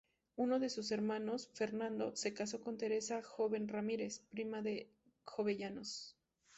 Uno 0.35 0.57
de 0.59 0.71
sus 0.71 0.89
hermanos, 0.91 1.51
Fernando, 1.53 2.15
se 2.15 2.33
casó 2.33 2.59
con 2.59 2.75
Teresa 2.75 3.21
Jove 3.21 3.63
Ramírez, 3.67 4.23
prima 4.31 4.63
de 4.63 4.89
Jovellanos. 5.25 6.15